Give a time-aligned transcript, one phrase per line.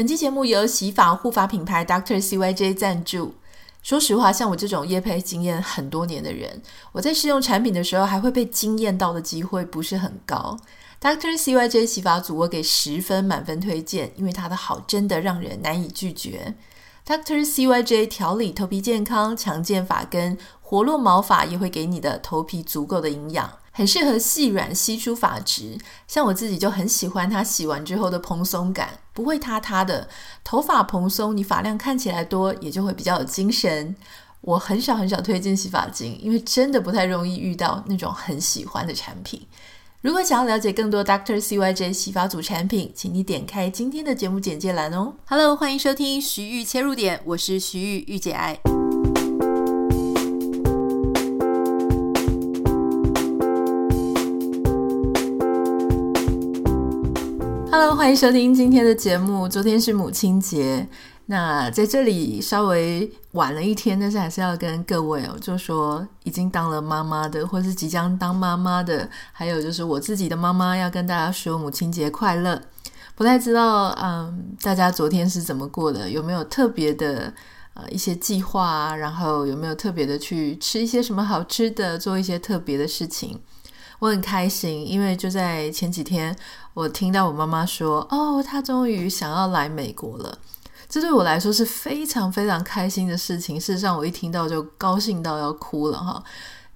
[0.00, 3.34] 本期节目由洗发护发品牌 Doctor CYJ 赞助。
[3.82, 10.58] 说实话，像我这种业配经验很多年的人，我在试用产品的时候还会被惊艳到的机会不是很高。
[11.02, 16.54] Doctor CYJ 洗发组我给十分满分推荐，因为它的好真的让人难以拒绝。
[17.06, 23.52] Doctor CYJ 调理头皮健康、强健发根、活络毛发，也会给你的头皮足够的营养。
[23.72, 30.08] 很适合细软稀疏发质，像我自己就很喜欢它洗完之后的蓬松感，不会塌塌的。
[30.42, 33.94] 头发蓬松，你发量看起来多，也就会比较有精神。
[34.40, 39.46] 我很少很少推荐洗发精，因为真的不太容易遇到那种很喜欢的产品。
[40.00, 41.38] 如果想要了解更多 Dr.
[41.38, 45.12] CYJ 洗发组产品，请你点开今天的节目简介栏哦。
[45.26, 48.79] Hello，欢迎收听徐玉切入点，我是徐玉，御姐爱。
[57.88, 59.48] 欢迎收听今天的节目。
[59.48, 60.86] 昨天是母亲节，
[61.26, 72.60] 那在这里稍微晚了一天，但是还是要跟各位哦，就说已经当了妈妈的，或是即将当妈妈的，还有就是我自己的妈妈，要跟大家说母亲节快乐。
[73.14, 76.08] 不太知道，嗯，大家昨天是怎么过的？
[76.08, 77.32] 有没有特别的
[77.72, 78.94] 呃一些计划啊？
[78.94, 83.40] 然后有没有特别的去吃一些什么好吃的，做一些特别的事情？
[84.00, 86.34] 我很开心，因为就在前几天，
[86.74, 90.36] 我听到我妈妈说：“哦，她终于想要来美国了。”
[90.88, 93.60] 这对我来说是非常非常开心的事情。
[93.60, 96.24] 事实上，我一听到就高兴到要哭了哈。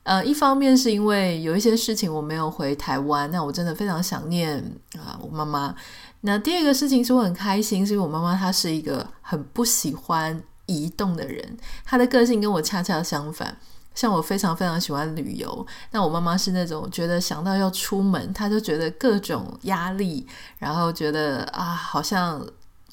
[0.04, 4.56] 呃，一方面是因为有一些事情我没有回台湾，那我真的非常想念
[4.98, 5.74] 啊、我妈妈。
[6.20, 13.56] 那第二个事情是我很开心，是因为我妈妈她是一个很不喜欢移动的人，她的个性跟我恰恰相反。
[13.94, 20.26] 像我非常非常喜欢旅游，那我妈妈是那种觉得想到要出门，她就觉得各种压力，
[20.58, 22.44] 然后觉得啊，好像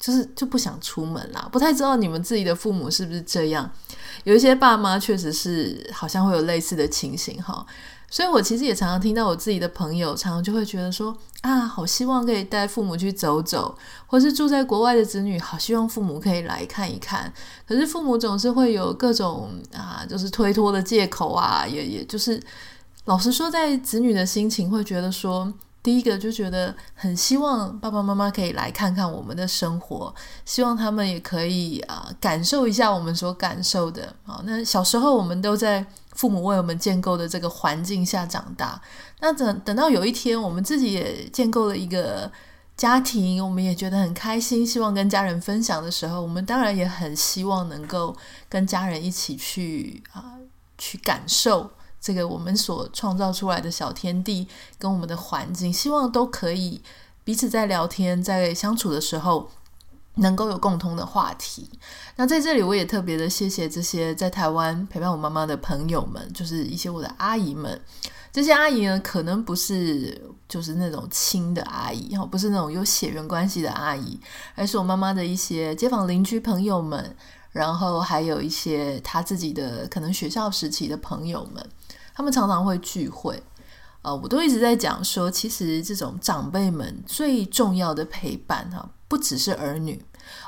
[0.02, 1.48] 就是就不想出门啦。
[1.52, 3.70] 不太知道你们自己的父母是不是这样？
[4.24, 7.64] 有一些爸妈确实是好像会有类似的情形哈。
[8.10, 13.74] 所以我其实也常常听到我自己的朋友，常常就会觉得说啊，好希望可以带父母去走走，
[14.06, 17.32] 或是住在国外的子女，好希望父母可以来看一看。
[17.66, 22.38] 可是父母总是会有各种啊，就是推脱的借口啊，也也就是
[23.06, 25.50] 老实说，在子女的心情会觉得说，
[25.82, 34.14] 第一个就觉得很希望爸爸妈妈可以来看看我们的生活，希望他们也可以啊感受一下我们所感受的。
[34.24, 35.84] 好，那小时候我们都在。
[36.14, 38.78] 父母为我们建构的这个环境下长大，
[39.20, 42.30] 那等等到有一天我们自己也建构了一个
[42.76, 48.14] 家庭，我们也觉得很开心，希望跟家人分享的时候，我们当然也很希望能够
[48.50, 50.36] 跟家人一起去啊，
[50.76, 51.70] 去感受
[52.02, 54.46] 这个我们所创造出来的小天地
[54.78, 56.82] 跟我们的环境，希望都可以
[57.24, 59.50] 彼此在聊天，在相处的时候。
[60.16, 61.66] 能够有共同的话题，
[62.16, 67.80] 那在这里我也特别的谢谢这些在台湾陪伴我妈妈的朋友们，就是一些我的阿姨们。
[68.30, 74.20] 这些阿姨呢，可能不是就是那种亲的阿姨，哈，不是那种有血缘关系的阿姨，
[74.54, 77.16] 而是我妈妈的一些街坊邻居朋友们，
[77.50, 81.66] 然后还有一些她自己的可能学校时期的朋友们，
[82.22, 83.42] 他们常常会聚会。
[84.02, 88.88] 呃，我都一直在讲说，其实这种长辈们最重要的陪伴，哈。
[89.08, 90.02] 不只是儿女，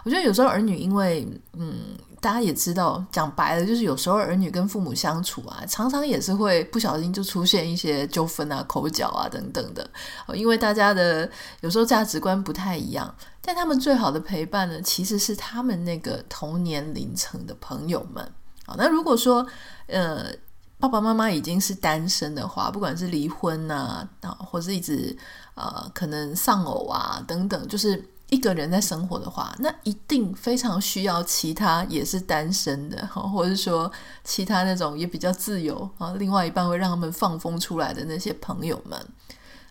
[0.05, 9.91] 我觉得有时候儿女，因为嗯，大家也知道，讲白了就是有时候儿女跟父母相处啊，常常也是会不小心就出现一些纠纷啊、口角啊等等的。
[10.33, 11.29] 因为大家的
[11.61, 18.33] 有时候价值观不太一样，但他们最好的陪伴呢，其实是他们那个同年龄层的朋友们。
[18.65, 19.47] 好，那如果说
[19.89, 20.33] 呃
[20.79, 25.17] 爸爸妈妈已经是单身的话，不管是离婚啊，啊，或是一直
[25.55, 28.11] 呃可能丧偶啊等等，就是。
[28.31, 33.93] 一个人在生活的话，那一定非常需要其他也是单身的， 或者是说
[34.25, 38.99] 其他那种也比较自由啊，另外一半会让他们放风出来的那些朋友们。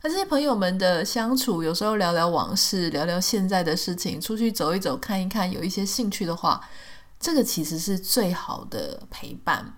[0.03, 6.61] 那这些朋友们的相处，有时候聊聊往事，聊聊现在的事情，出去走一走，看一看，有一些兴趣的话，
[7.19, 9.73] 这个其实是最好的陪伴。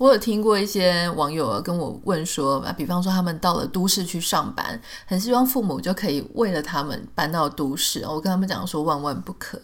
[0.00, 8.02] 我有听过一些网友跟我问说，比方说他们到了都市去上班，很希望父母就可以为了他们搬到都市。
[8.06, 9.60] 我跟他们讲说，万万不可。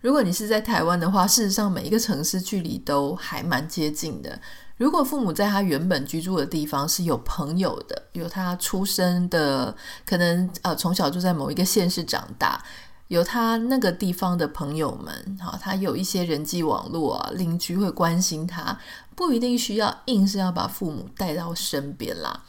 [0.00, 4.40] 如果你是在台湾的话，事实上每一个城市距离都还蛮接近的。
[4.76, 9.74] 如果父母在他原本居住的地方是有朋友的，有他出生的，
[10.06, 12.62] 可能呃从小就在某一个县市长大。
[13.10, 18.78] 有他那个地方的朋友们，哈，他有一些人际网络啊，邻居会关心他，
[19.16, 22.44] 不一定需要硬是要把父母带到身边啦。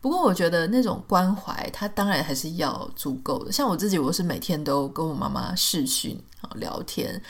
[0.00, 3.50] 不过我觉得那种关怀，他当然还是要足够的。
[3.50, 6.16] 像我自己，我是每天都跟我妈妈视讯，
[6.54, 7.20] 聊天。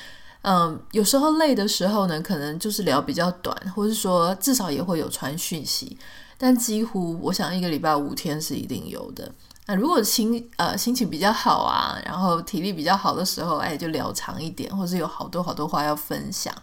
[0.43, 5.97] 嗯，有时候累的时候呢，可能就是聊比较短，或是说至少也会有传讯息。
[6.37, 9.33] 但几乎我想一个礼拜五天是一定有的。
[9.67, 16.55] 那如果心呃心情比较好啊，然后体力比较好的时候，哎，就聊长一点，或是有好多好多话要分享。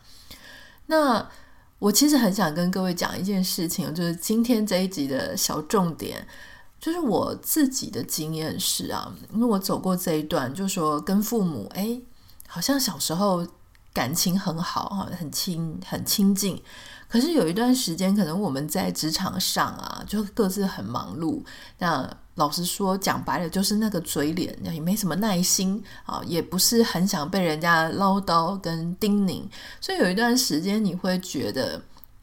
[0.85, 1.27] 那
[1.79, 6.25] 我其实很想跟各位讲一件事情，就是今天这一集的小重点，
[6.79, 11.99] 就是我自己的经验是啊，因为我走过这一段，就说跟父母，哎，
[12.47, 13.45] 好像小时候
[13.91, 16.61] 感情很好哈，很亲很亲近。
[17.13, 21.43] 可是有一段时间，可能我们在职场上啊，就各自很忙碌。
[21.77, 29.43] 那老实说，讲白了就是那个嘴脸，也没什么耐心啊，也不是很想被人家唠叨跟叮咛。
[29.79, 31.79] 所以有一段时间，你会觉得，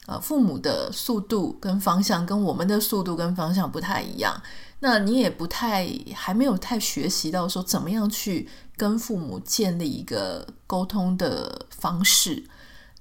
[0.07, 4.35] 呃，父母的速度跟方向跟我们的速度跟方向不太一样。
[4.81, 12.43] 那你也不太还没有太学习到说怎么样去跟父母建立一个沟通的方式。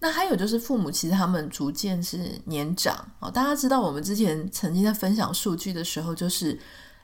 [0.03, 6.59] 那还有就是父母其实他们逐渐是年长啊，大家知道我们之前曾经在分享数据的时候，就是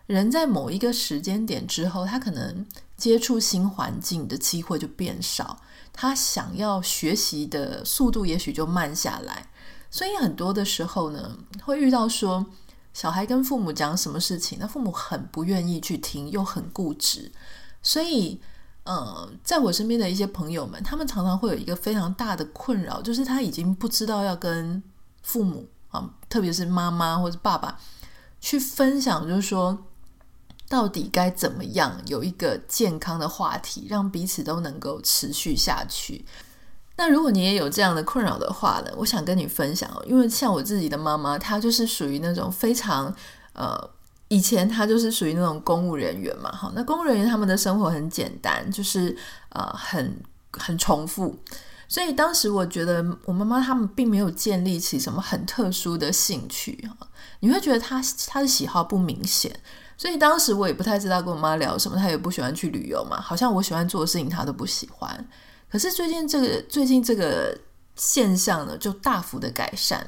[0.06, 2.66] 人在某一个时间点之后，他可能
[2.96, 5.60] 接触新环境的机会就变少，
[5.92, 9.46] 他想要学习的速度也许就慢下来，
[9.90, 12.46] 所以很多的时候呢，会遇到说
[12.94, 17.30] 小孩跟父母讲什么事情，那父母很不愿意去听，又很固执，
[17.82, 18.40] 所以。
[18.86, 24.82] 呃，在我身边的一些朋友们，他们常常会有一个非常大的困扰，就是他已经不知道要跟
[25.22, 27.78] 父母啊，特别是妈妈或者爸爸
[28.40, 29.76] 去分享，就是说
[30.68, 36.24] 到底该怎么样有一个健康的话题，让彼此都能够持续下去。
[36.96, 43.14] 那如果你也有这样的困扰的话呢，我想跟你分享，因为像我自己的妈妈，她就是属于那种非常
[43.52, 43.95] 呃。
[44.28, 49.16] 以前他就是属于那种公务人员嘛，哈，那公务人员他们的生活很简单，就是
[49.50, 50.20] 呃很
[50.52, 51.38] 很重复，
[51.86, 56.88] 所以当时我觉得我妈妈他们并没有建立起什么很特殊的兴趣，
[57.38, 59.54] 你会觉得他他的喜好不明显，
[59.96, 65.28] 所以当时我也不太知道跟我妈聊什么，她也不喜欢去旅游嘛，好像我喜欢做的事情她都不喜欢，
[65.70, 67.56] 可是最近这个最近这个
[67.94, 70.04] 现象呢，就大幅的改善。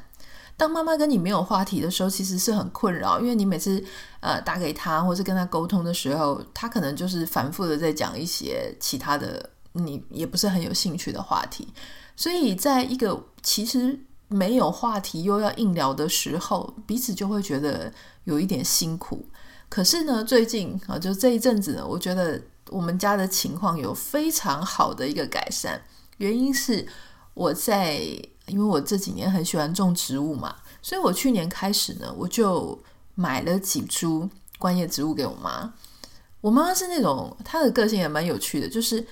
[0.58, 3.82] 当妈妈跟你没有话题的时候，其实是很困扰，因为你每次
[4.18, 11.68] 呃打给他或是跟他沟通的时候，他可能就是反复的在讲一些其他的你也不是很有兴趣的话题，
[12.16, 13.96] 所以在一个其实
[14.26, 17.92] 没有话题又要硬聊的时候，彼此就会觉得
[18.24, 19.24] 有一点辛苦。
[19.68, 25.80] 可是呢，最近啊，就这一阵子呢，我觉得我们家的情况有非常好的一个改善，
[26.16, 26.84] 原因是
[27.34, 28.00] 我在。
[28.48, 32.78] 因为我这几年很喜欢种植物嘛，所以我去年开始呢，我就
[33.14, 34.28] 买了几株
[34.58, 35.72] 观叶植物给我妈。
[36.40, 39.04] 我妈妈是那种她的个性也蛮有趣的，就是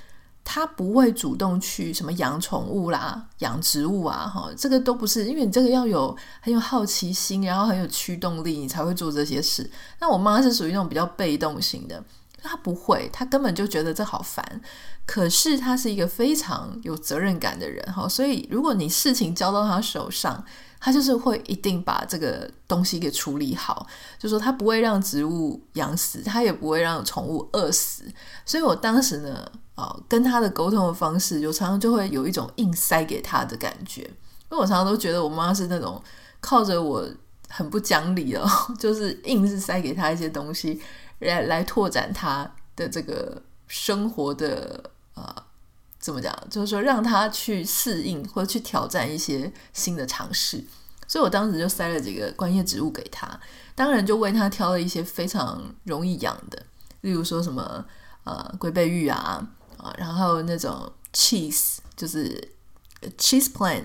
[0.44, 9.68] 她不会主动去什么养宠物啦、养植物啊，哈，这个都不是，因为你这个要有很有好奇心，然后很有驱动力，你才会做这些事。
[10.00, 12.02] 那我妈是属于那种比较被动型的。
[12.46, 14.60] 他不会，他根本就觉得这好烦。
[15.04, 20.44] 可是他是一个非常有责任感的人哈，所以如果你事情交到他手上，
[20.80, 23.86] 他就是会一定把这个东西给处理好。
[24.18, 28.02] 就说他不会让植物养死，他也不会让宠物饿死。
[28.44, 34.02] 所以我当时呢，啊，跟他的沟通的方式，就常常就会有一种硬塞给他的感觉。
[34.02, 36.02] 因为我常常都觉得我妈是那种
[36.40, 37.08] 靠着我
[37.48, 38.44] 很不讲理哦，
[38.76, 40.80] 就是硬是塞给他一些东西。
[41.20, 45.34] 来来拓展他的这个生活的呃，
[45.98, 46.36] 怎么讲？
[46.50, 50.64] 就是说让他去适应或者去挑战一些新的尝试。
[51.08, 53.28] 所以我当时就塞了几个观叶植物给他，
[53.76, 56.60] 当然就为他挑了一些非常容易养的，
[57.02, 57.84] 例如说什么
[58.24, 62.36] 呃龟背芋啊啊，然后那种 cheese 就是
[63.16, 63.84] cheese plant，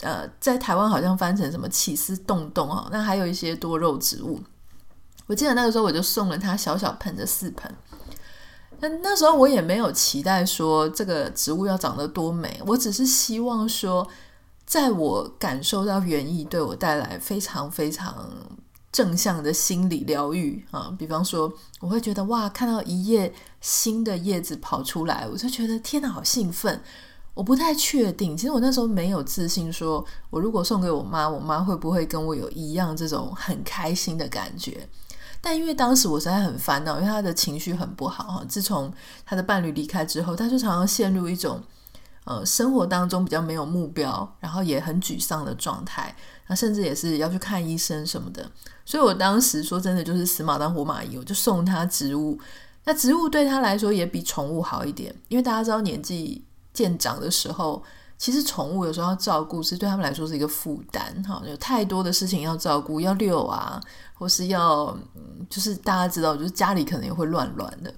[0.00, 4.42] 呃，在台湾好像翻成什么起司冻冻哈，那还有一些多肉植物。
[5.26, 7.74] 我记得那个时候，我就送了他小小盆的四盆。
[8.78, 14.06] 那那时候我也没有期待说这个植物要长得多美，我只是希望说，
[14.66, 18.30] 在我感受到园艺对我带来非常非常
[18.92, 20.94] 正向的心理疗愈啊。
[20.98, 26.80] 比方说，我会觉得哇，看到一叶新的叶子跑出来，我就觉得天哪，好兴奋！
[27.32, 34.86] 我不太确定，其实我那时候没有自信说，说我如果送给我妈，我妈会不会跟我有一样这种很开心的感觉。
[35.46, 38.44] 但因为当时我实在很烦恼，因为他的情绪很不好哈。
[38.48, 38.92] 自从
[39.24, 41.62] 他的伴侣离开之后，他就常常陷入一种
[42.24, 46.12] 呃生活当中比较没有目标，然后也很沮丧的状态。
[46.48, 48.44] 那甚至也是要去看医生什么的。
[48.84, 52.36] 所以我当时说真的就是死马当活马医，我就送他植物。
[52.82, 57.80] 那植物对他来说也比宠物好一点，因为大家知道年纪渐长的时候，
[58.18, 63.80] 其实宠物有时候要照顾，是对他们来说是一个负担哈，有太多的事情要照顾，要遛啊，
[64.14, 64.96] 或是要，
[65.50, 67.92] 就是大家知道，就是家里可能也会乱乱的，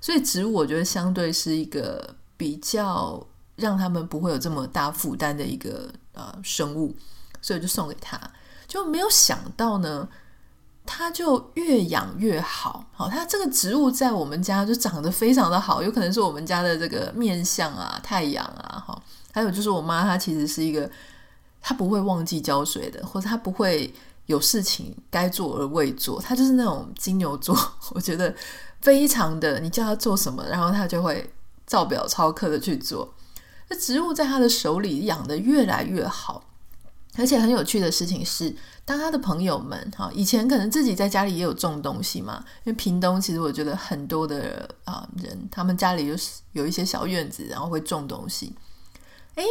[0.00, 3.24] 所以植物我觉得相对是一个比较
[3.56, 6.94] 让他们不会有这么大负担的一个呃生物，
[7.42, 8.18] 所以就送给他，
[8.66, 10.08] 就没有想到呢。
[10.90, 19.02] 它就越养越好，好，它这个植物在我们家就长得非常的好，有可能是我们家的这个面相啊、太阳啊，哈，
[19.38, 20.90] 还有就是我妈，她其实是一个，
[21.60, 23.94] 她不会忘记浇水的，或者她不会
[24.26, 27.56] 有事情该做而未做，她就是那种金牛座，
[27.94, 28.34] 我觉得
[28.80, 31.32] 非常的，你叫她做什么，然后她就会
[31.68, 33.14] 照表超课的去做。
[33.68, 36.42] 那植物在她的手里养得越来越好。
[37.16, 38.54] 而且很有趣的事情是，
[38.84, 46.14] 当他的朋友们哈，以前可能自己在家里也有种东西嘛，因为屏东其实我觉得很多的啊人，他们家里有
[46.52, 48.54] 有一些小院子，然后会种东西。
[49.38, 49.44] 诶，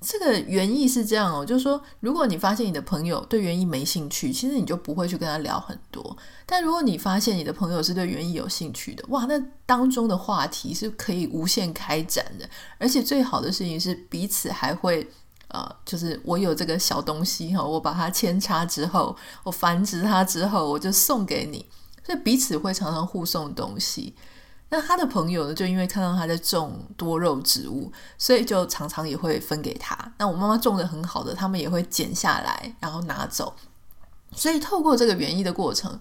[0.00, 6.16] 这个原意是这样哦，就是说，如果你发现你的朋友对园艺没兴趣，其实你就不会去跟他聊很多。
[6.44, 12.48] 但如果你发现你的朋友是对园艺有兴趣的，哇，那当中的话题是可以无限开展的，
[12.78, 15.08] 而且最好的事情是彼此还会。
[15.54, 21.66] 呃，就是我有这个小东西哈，我把它扦插之后，我繁殖它之后，我就送给你，
[22.02, 24.14] 所以彼此会常常互送东西。
[24.72, 29.96] 那他的朋友呢，就因为看到他在种多肉植物，所以就常常也会分给他。
[30.18, 33.54] 那我妈妈种的很好的，他们也会剪下来，然后拿走。
[34.34, 36.00] 所以透过这个园艺的过程。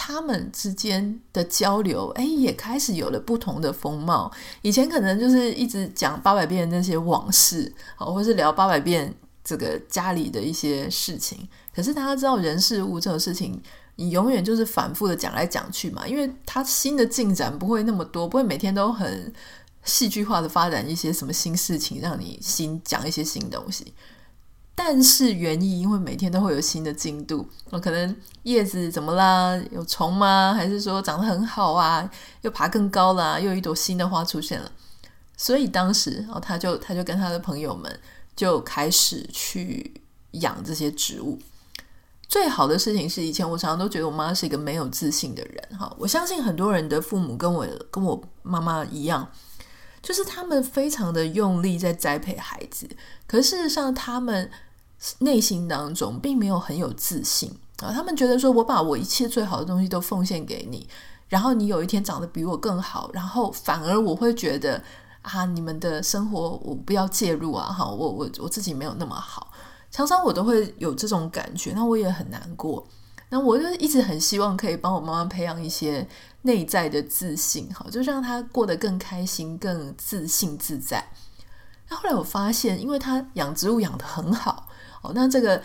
[0.00, 4.30] 他们之间的交流，哎，也开始有了不同的风貌。
[4.62, 11.48] 以前可能就是一直讲八百遍那些往事，好，或是聊八百遍这个家里的一些事情。
[11.74, 13.60] 可是大家知道，人事物这种事情，
[14.00, 19.32] 你永远就是反复的讲来讲去嘛，因为它新的进展不会那么多，不会每天都很
[19.82, 23.92] 戏剧化的发展一些什么新事情，让你新讲一些新东西。
[24.76, 27.48] 但是园艺因为每天都会有新的进度，
[27.82, 29.60] 可能叶子怎么啦？
[29.72, 30.54] 有虫吗？
[30.54, 32.08] 还是说长得很好啊？
[32.42, 34.70] 又爬更高了，又有一朵新的花出现了。
[35.36, 37.98] 所以当时哦，他就他就跟他的朋友们
[38.36, 39.92] 就开始去
[40.30, 41.36] 养这些植物。
[42.28, 45.92] 最好的事情是，以前我常常都觉得我妈是一个没有自信的人哈。
[45.98, 49.28] 我相信很多人的父母跟我跟我妈妈一样，
[50.02, 52.88] 就是他们非常的用力在栽培孩子，
[53.26, 54.50] 可事实上他们。
[55.20, 57.48] 内心当中并没有很有自信
[57.80, 60.88] 啊，他们觉得说，我把我一切最好的东西都奉献给你，
[61.28, 64.82] 然后你有一天长得比我更好，然后反而我会觉得
[65.22, 69.52] 啊，你们的生活我不要介入啊，哈，我我我自己没有那么好，
[69.90, 72.86] 常常我都会有这种感觉，那我也很难过，
[73.30, 76.06] 那我就一直很希望可以帮我妈妈培养一些
[76.42, 81.04] 内在的自信，哈，就让她过得更开心、更自信自在。
[81.88, 84.68] 那后来我发现，因为她养植物养得很好。
[85.00, 85.62] 哦，那这个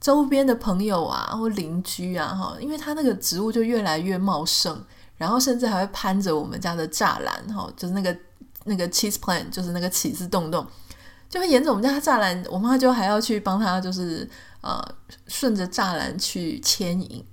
[0.00, 4.82] 周边的朋友啊，或邻居啊，哈，因为他那个植物就越来越茂盛，
[5.18, 8.16] 然后甚至还会攀着我们家的栅栏，哈，就是那个
[8.64, 10.66] 那个 cheese plant，就是那个起司洞洞，
[11.30, 14.28] 就会沿着我们家的栅栏，我妈就还要去帮他，就是
[14.60, 14.78] 呃，
[15.28, 17.24] 顺着栅栏去牵引。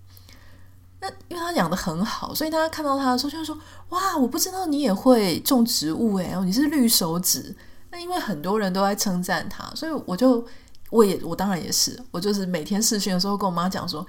[1.01, 3.57] 那因为他养得很好，所以大家看到他的时候就会说
[3.89, 7.53] ：“哇，我不知道你也会种植物诶，你是绿手指。”
[7.91, 10.47] 那因为很多人都在称赞他，所以我就。
[10.89, 14.07] 我也，我当然也是，我就是每天视讯的时候跟我妈讲说，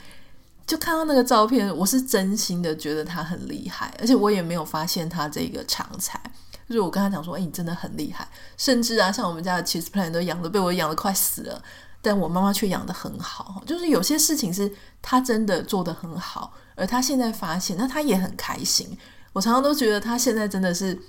[0.64, 6.20] 就看到那个照片，我是真心的觉得他很厉害，而且我也没有发现他这个长才，
[6.68, 11.62] 就是我跟他讲说，哎，你真的很厉害，甚至啊，像我们家的 cheese plant 都养的被我养的快死了，
[12.02, 14.70] 但我妈妈却养的很好，就是有些事情是
[15.00, 18.96] 他真的做得很好，而他现在发现，那他也很开心，
[19.32, 21.00] 我常常都觉得他现在真的是。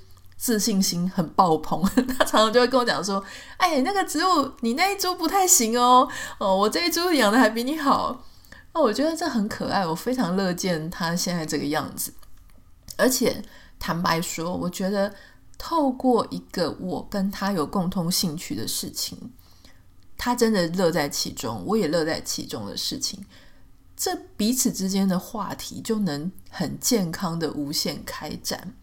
[0.42, 1.84] 自信心很爆棚，
[2.18, 3.22] 他常常就会跟我讲说
[3.60, 8.24] ：“哎，那个植物你那一株不太行哦，哦，我这一株养的还比你好。”
[8.74, 12.14] 那我觉得这很可爱，我非常乐见他现在这个样子。
[12.96, 13.44] 而且
[13.78, 15.14] 坦白说，我觉得
[15.60, 19.16] 透过一个我跟他有共同兴趣的事情，
[20.18, 23.24] 他真的乐在其中，我也乐在其中的事情，
[23.96, 28.74] 这彼此之间的话题就能很健康的无限开展。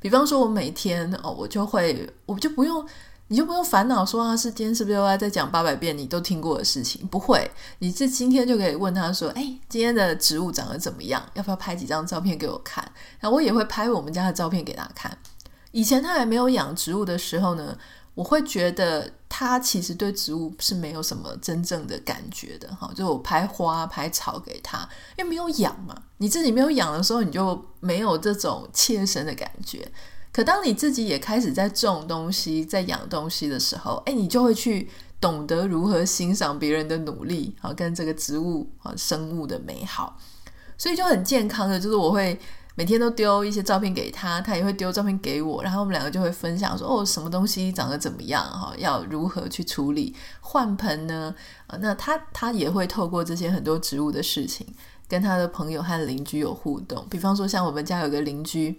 [0.00, 2.84] 比方说，我每天哦，我就会，我就不用，
[3.28, 7.06] 你就不用烦恼说啊，是今天是不是又要再讲八百遍你都听过的事情？
[7.06, 7.48] 不会，
[7.78, 11.22] 你这今天就可以问他说，哎，今天的植物长得怎么样？
[11.34, 12.82] 要不要拍几张照片给我看？
[13.20, 15.16] 然后我也会拍我们家的照片给他看。
[15.72, 17.76] 以前他还没有养植物的时候呢，
[18.14, 29.90] 我会觉得他其实对植物是没有什么真正的感觉的哈，就我拍花拍草给他，因为没有养嘛，你自己没有养的时候，你就没有这种切身的感觉。
[30.30, 34.88] 可当你自己也开始在种东西、在养东西的时候，哎，你就会去
[35.20, 40.18] 懂得如何欣赏别人的努力，啊，跟这个植物啊生物的美好，
[40.76, 42.38] 所以就很健康的，就是我会。
[42.74, 51.34] 每天都丢一些照片给他，他也会丢照片给我，然后我们两个就会分享说哦，什么东西长得怎么样哈，要如何去处理换盆呢？
[51.80, 54.66] 那他他也会透过这些很多植物的事情，
[55.06, 57.06] 跟他的朋友和邻居有互动。
[57.10, 58.78] 比方说，像我们家有个邻居，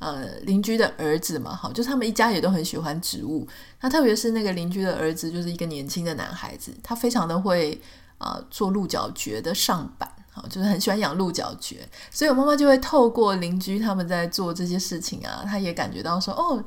[0.00, 3.48] 呃，邻居的儿子嘛，哈，就他们一家也都很喜欢植物。
[3.80, 7.80] 那特别是那个邻居的儿子，就是一个年轻的男孩子，他非常的会
[8.18, 10.10] 啊、呃、做鹿角蕨的上板。
[10.48, 11.76] 就是很喜欢养鹿角蕨，
[12.10, 16.62] 所以我妈妈就会透过邻居他们在做这些事情啊，她也感觉到说，哦，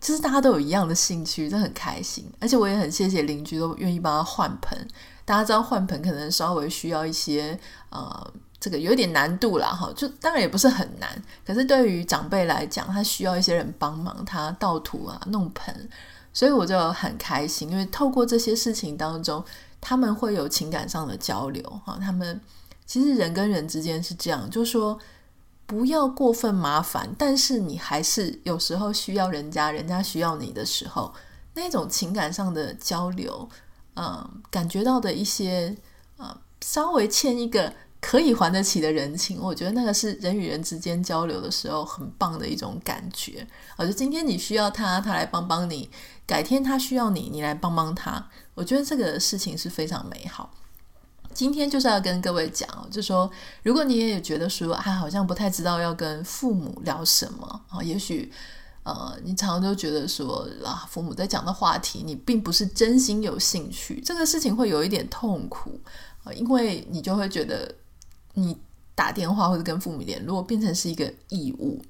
[0.00, 2.28] 其实大家都有一样的兴趣，这很开心。
[2.40, 4.88] 而且我也很谢谢邻居都愿意帮他换盆。
[5.24, 7.56] 大家知道换盆可能稍微需要一些
[7.90, 15.88] 呃，这个有点难度啦，哈，就当然也不是很难，可是对于长辈来讲，他需要一些人帮忙他倒土啊、弄盆，
[16.32, 19.44] 所以我就很开心，因为透过这些事情当中，
[19.80, 22.40] 他们会有情感上的交流哈，他们。
[22.92, 24.98] 其实人跟人之间是这样，就是说
[25.64, 31.10] 不要过分麻烦，但是你还是有时候需要人家，人家需要你的时候，
[31.54, 33.48] 那种情感上的交流，
[33.96, 35.74] 嗯，感觉到的一些，
[36.18, 43.46] 嗯，稍微欠一个可以还得起的人情，我觉得那个是人与人之间交流的时候很棒的一种感觉。
[43.78, 45.88] 而就今天你需要他，他来帮帮你；
[46.26, 48.28] 改天他需要你，你来帮帮他。
[48.52, 50.50] 我觉得这个事情是非常美好。
[51.34, 53.30] 今天就是要跟各位讲，就说
[53.62, 58.30] 如果你也觉得说，啊，好像不太知道要跟父母聊什么啊，也许
[58.82, 65.80] 呃，你常常都觉得说啊，父母在讲的话题，你并不是真心有兴趣，这个事情会有一点痛苦
[66.24, 67.74] 啊，因为你就会觉得
[68.34, 68.56] 你
[68.94, 71.80] 打电话或者跟父母联络变成是一个义务。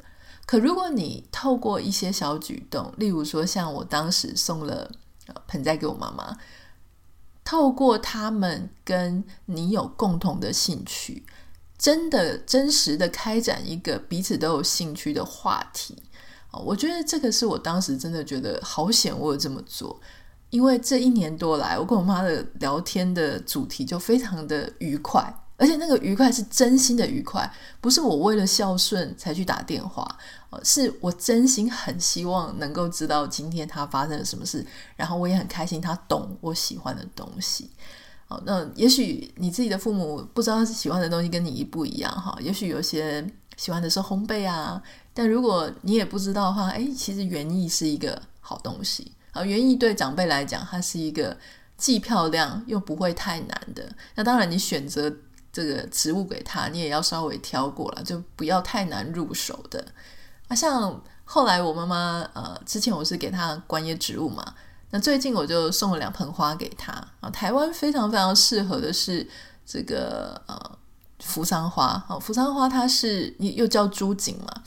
[0.47, 4.91] 可如果你透过一些小举动，例如说像我当时送了
[5.47, 6.37] 盆栽给我妈妈。
[7.45, 11.25] 透过他们跟你有共同的兴趣，
[11.77, 16.03] 真的真实的开展一个彼此都有兴趣的话题，
[16.65, 20.01] 我觉得这个是我当时真的觉得好险，我有这么做，
[20.51, 25.42] 因为这一年多来，我跟我妈的聊天的主题就非常的愉快。
[25.63, 27.49] 而且那个愉快是真心的愉快，
[27.81, 30.19] 不是我为了孝顺才去打电话，
[30.65, 37.71] 是我真心很希望能够知道今天他发生了什么事，然后我也很开心他懂我喜欢的东西。
[38.27, 43.25] 好，那也许你自己的父母不知道喜欢的东西跟你一不一样哈，也许有些
[43.57, 44.83] 喜欢的是烘焙啊，
[45.15, 51.39] 但如果你也不知道的话，诶，其实园艺是一个好东西啊，园艺对长辈来讲，它是一个
[51.77, 53.89] 既漂亮又不会太难的。
[54.17, 55.15] 那当然，你选择。
[55.53, 59.85] 这个植物给他，你也要稍微挑过了，就不要太难入手的。
[60.49, 64.55] 啊，像后来我妈妈，呃，之前我是给她观叶植物嘛，
[64.91, 66.93] 那最近我就送了两盆花给她。
[67.21, 69.29] 啊，台湾非常非常适合的是
[69.67, 70.79] 这个呃
[71.21, 74.63] 扶桑花，好，扶桑花它是又叫朱槿嘛。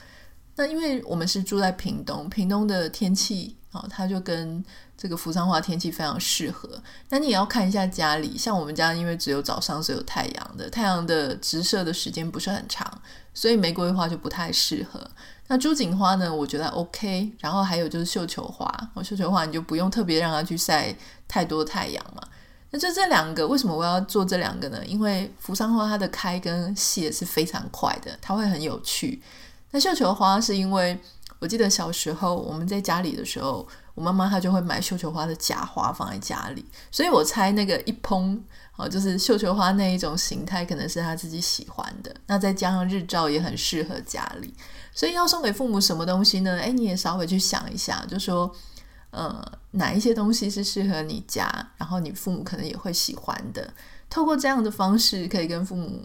[0.55, 4.63] 那因为我们是住在屏东，屏东的天气啊，它就跟
[5.05, 6.67] 这个扶桑花天气非常适合，
[7.09, 12.91] 那你也要看一下家里，像我们家因为只有早上是有太阳的，太阳的直射的时间不是很长，
[13.31, 14.99] 所以玫瑰花就不太适合。
[15.45, 17.31] 那朱槿花呢，我觉得 OK。
[17.37, 18.67] 然后还有就是绣球花，
[19.03, 20.91] 绣球花你就不用特别让它去晒
[21.27, 22.23] 太多太阳嘛。
[22.71, 24.83] 那就这两个，为什么我要做这两个呢？
[24.87, 29.21] 因为扶桑花它的开跟谢是非常快的，它会很有趣。
[29.69, 30.99] 那绣球花是因为
[31.39, 33.67] 我记得小时候我们在家里的时候。
[33.95, 38.43] 我妈妈她就会买绣球花的假花放在家里，所以我猜那个一捧
[38.75, 42.13] 哦，就是绣球花那一种形态，可能是她自己喜欢的。
[42.27, 44.53] 那再加上日照也很适合家里，
[44.93, 46.57] 所以要送给父母什么东西呢？
[46.57, 48.53] 诶，你也稍微去想一下，就说
[49.11, 53.73] 呃，哪一些东西是适合你家，然后你父母可能也会喜欢的。
[54.09, 56.01] 透过这样的方式，可以跟父母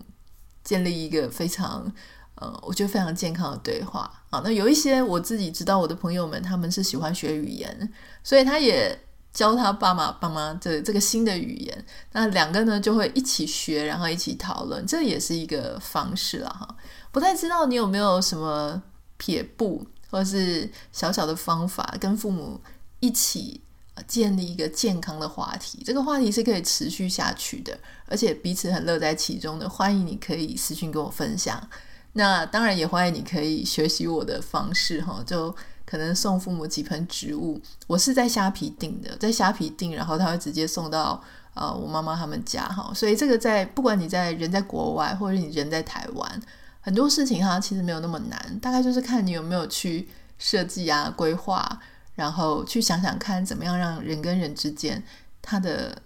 [0.62, 1.93] 建立一个非常。
[2.37, 4.40] 呃，我觉得非常健康的对话啊。
[4.43, 7.93] 那有一些我自己知道，我的朋友们他们是喜欢学语言，
[8.25, 8.99] 所以他也
[9.33, 11.85] 教他爸妈爸妈这这个新的语言。
[12.12, 16.77] 那两个呢就会一起学，然后一起讨论，这也是一个方式了哈。
[17.12, 18.83] 不太知道你有没有什么
[19.16, 22.61] 撇步，或是小小的方法，跟父母
[23.01, 23.61] 一起
[24.07, 25.83] 建立一个健康的话题。
[25.85, 29.69] 这个话题是可以持续下去的，而且彼此很乐在其中的。
[29.69, 31.69] 欢迎你可以私信跟我分享。
[32.14, 37.61] 那当然也欢迎你可以学习我的方式哈，就可能送父母几盆植物。
[37.87, 41.23] 我是在虾皮订的，在虾皮订，然后他会直接送到
[41.55, 42.92] 呃我妈妈他们家哈。
[42.94, 46.42] 所以这个在不管你在人在国外，或者你人在台湾，
[46.81, 51.81] 很多事情哈其实没有那么难，大概就是看你有没有去设计啊、规划，
[52.16, 55.01] 然后去想想看怎么样让人跟人之间
[55.40, 55.96] 他的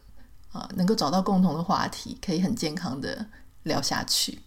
[0.53, 3.25] 呃能够找到共同的话题，可以很健康的
[3.63, 4.39] 聊下去。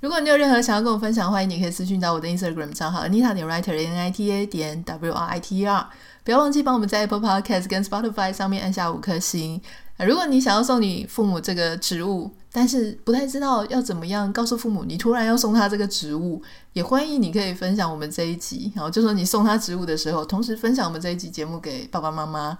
[0.00, 5.58] 如果你有任何想要跟我分享，欢迎你可以私讯到我的 Instagram 账号 Anita 点 Writer N I T A 点 W R I T
[5.58, 5.86] E R。
[6.24, 9.60] 不要忘记帮我们在 Apple Podcast 跟 Spotify 上面按下五颗星。
[9.98, 22.56] 如果你想要送你父母这个植物，但是不太知道要怎么样告诉父母你突然要送他这个植物，也欢迎你可以分享我们这一集，然后就说你送他植物的时候，同时分享我们这一集节目给爸爸妈妈。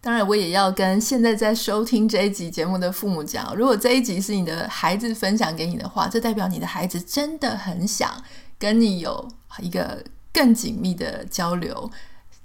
[0.00, 8.12] 当然，我也要跟现在在收听这一集节目的父母讲，如果这一集是你的孩子分享给你的话，这代表你的孩子真的很想
[8.58, 9.28] 跟你有
[9.60, 11.90] 一个更紧密的交流。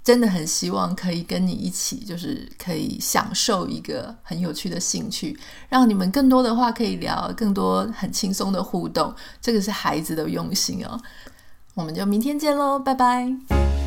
[0.04, 5.38] 真的很希望可以跟你一起，就是可以享受一个很有趣的兴趣，
[5.68, 9.14] 让你们更多的话可以聊，更多很轻松的互动。
[9.40, 11.00] 这个是孩子的用心哦。
[11.74, 13.81] 我们就明天见喽，拜拜。